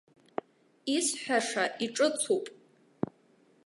Исҳәаша 0.95 1.65
иҿыцуп. 1.85 2.45